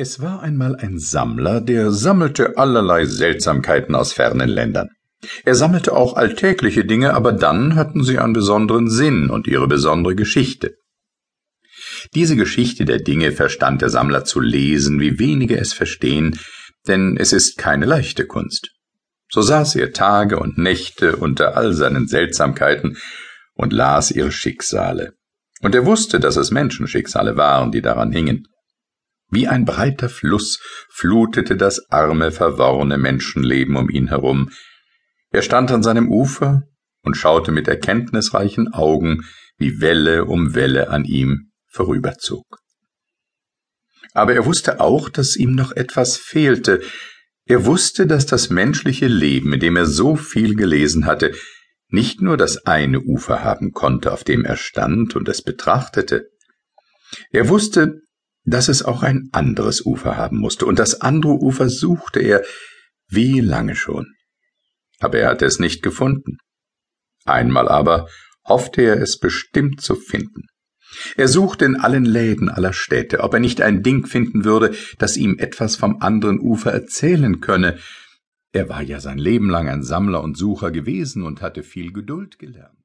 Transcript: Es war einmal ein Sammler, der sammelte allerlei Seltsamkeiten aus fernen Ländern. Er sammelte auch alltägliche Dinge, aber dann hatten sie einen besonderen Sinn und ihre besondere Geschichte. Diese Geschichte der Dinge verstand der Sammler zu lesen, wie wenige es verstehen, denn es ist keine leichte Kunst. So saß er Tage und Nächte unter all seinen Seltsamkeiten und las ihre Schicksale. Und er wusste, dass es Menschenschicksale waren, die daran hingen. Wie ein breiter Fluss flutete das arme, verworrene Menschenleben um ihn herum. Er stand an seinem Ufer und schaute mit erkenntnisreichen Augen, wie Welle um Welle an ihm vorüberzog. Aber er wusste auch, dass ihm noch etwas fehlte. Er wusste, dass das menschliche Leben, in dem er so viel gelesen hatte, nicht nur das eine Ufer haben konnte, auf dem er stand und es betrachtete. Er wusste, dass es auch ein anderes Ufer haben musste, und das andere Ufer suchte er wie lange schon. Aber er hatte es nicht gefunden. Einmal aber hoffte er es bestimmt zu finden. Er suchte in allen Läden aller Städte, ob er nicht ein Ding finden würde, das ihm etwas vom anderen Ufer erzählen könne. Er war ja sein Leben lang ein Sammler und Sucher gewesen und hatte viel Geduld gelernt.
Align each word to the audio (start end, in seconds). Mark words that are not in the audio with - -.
Es 0.00 0.20
war 0.20 0.42
einmal 0.42 0.76
ein 0.76 1.00
Sammler, 1.00 1.60
der 1.60 1.90
sammelte 1.90 2.56
allerlei 2.56 3.04
Seltsamkeiten 3.04 3.96
aus 3.96 4.12
fernen 4.12 4.48
Ländern. 4.48 4.90
Er 5.44 5.56
sammelte 5.56 5.92
auch 5.92 6.14
alltägliche 6.14 6.84
Dinge, 6.84 7.14
aber 7.14 7.32
dann 7.32 7.74
hatten 7.74 8.04
sie 8.04 8.20
einen 8.20 8.32
besonderen 8.32 8.88
Sinn 8.88 9.28
und 9.28 9.48
ihre 9.48 9.66
besondere 9.66 10.14
Geschichte. 10.14 10.76
Diese 12.14 12.36
Geschichte 12.36 12.84
der 12.84 13.00
Dinge 13.00 13.32
verstand 13.32 13.82
der 13.82 13.90
Sammler 13.90 14.24
zu 14.24 14.38
lesen, 14.38 15.00
wie 15.00 15.18
wenige 15.18 15.58
es 15.58 15.72
verstehen, 15.72 16.38
denn 16.86 17.16
es 17.16 17.32
ist 17.32 17.58
keine 17.58 17.84
leichte 17.84 18.24
Kunst. 18.24 18.70
So 19.28 19.42
saß 19.42 19.74
er 19.74 19.92
Tage 19.92 20.38
und 20.38 20.58
Nächte 20.58 21.16
unter 21.16 21.56
all 21.56 21.72
seinen 21.72 22.06
Seltsamkeiten 22.06 22.98
und 23.54 23.72
las 23.72 24.12
ihre 24.12 24.30
Schicksale. 24.30 25.14
Und 25.60 25.74
er 25.74 25.86
wusste, 25.86 26.20
dass 26.20 26.36
es 26.36 26.52
Menschenschicksale 26.52 27.36
waren, 27.36 27.72
die 27.72 27.82
daran 27.82 28.12
hingen. 28.12 28.46
Wie 29.30 29.46
ein 29.46 29.64
breiter 29.64 30.08
Fluss 30.08 30.58
flutete 30.90 31.56
das 31.56 31.90
arme, 31.90 32.32
verworrene 32.32 32.96
Menschenleben 32.96 33.76
um 33.76 33.90
ihn 33.90 34.08
herum. 34.08 34.50
Er 35.30 35.42
stand 35.42 35.70
an 35.70 35.82
seinem 35.82 36.10
Ufer 36.10 36.62
und 37.02 37.16
schaute 37.16 37.52
mit 37.52 37.68
erkenntnisreichen 37.68 38.72
Augen, 38.72 39.24
wie 39.58 39.80
Welle 39.80 40.24
um 40.24 40.54
Welle 40.54 40.90
an 40.90 41.04
ihm 41.04 41.50
vorüberzog. 41.66 42.58
Aber 44.14 44.34
er 44.34 44.46
wusste 44.46 44.80
auch, 44.80 45.10
dass 45.10 45.36
ihm 45.36 45.54
noch 45.54 45.72
etwas 45.72 46.16
fehlte. 46.16 46.80
Er 47.44 47.66
wusste, 47.66 48.06
dass 48.06 48.24
das 48.24 48.48
menschliche 48.48 49.06
Leben, 49.06 49.52
in 49.52 49.60
dem 49.60 49.76
er 49.76 49.86
so 49.86 50.16
viel 50.16 50.54
gelesen 50.54 51.04
hatte, 51.04 51.34
nicht 51.88 52.20
nur 52.20 52.36
das 52.36 52.66
eine 52.66 53.00
Ufer 53.00 53.42
haben 53.42 53.72
konnte, 53.72 54.12
auf 54.12 54.24
dem 54.24 54.44
er 54.44 54.56
stand 54.56 55.16
und 55.16 55.28
es 55.28 55.42
betrachtete. 55.42 56.30
Er 57.30 57.48
wusste, 57.48 58.00
dass 58.50 58.68
es 58.68 58.82
auch 58.82 59.02
ein 59.02 59.28
anderes 59.32 59.84
Ufer 59.84 60.16
haben 60.16 60.38
musste, 60.38 60.66
und 60.66 60.78
das 60.78 61.00
andere 61.00 61.34
Ufer 61.34 61.68
suchte 61.68 62.20
er 62.20 62.42
wie 63.08 63.40
lange 63.40 63.74
schon. 63.74 64.14
Aber 65.00 65.18
er 65.18 65.30
hatte 65.30 65.46
es 65.46 65.58
nicht 65.58 65.82
gefunden. 65.82 66.38
Einmal 67.24 67.68
aber 67.68 68.08
hoffte 68.44 68.82
er 68.82 69.00
es 69.00 69.18
bestimmt 69.18 69.80
zu 69.80 69.94
finden. 69.94 70.46
Er 71.16 71.28
suchte 71.28 71.64
in 71.64 71.76
allen 71.76 72.04
Läden 72.04 72.48
aller 72.48 72.72
Städte, 72.72 73.20
ob 73.20 73.34
er 73.34 73.40
nicht 73.40 73.60
ein 73.60 73.82
Ding 73.82 74.06
finden 74.06 74.44
würde, 74.44 74.74
das 74.98 75.16
ihm 75.16 75.36
etwas 75.38 75.76
vom 75.76 76.00
anderen 76.00 76.40
Ufer 76.40 76.72
erzählen 76.72 77.40
könne. 77.40 77.78
Er 78.52 78.68
war 78.68 78.82
ja 78.82 79.00
sein 79.00 79.18
Leben 79.18 79.50
lang 79.50 79.68
ein 79.68 79.82
Sammler 79.82 80.22
und 80.22 80.38
Sucher 80.38 80.70
gewesen 80.70 81.22
und 81.22 81.42
hatte 81.42 81.62
viel 81.62 81.92
Geduld 81.92 82.38
gelernt. 82.38 82.77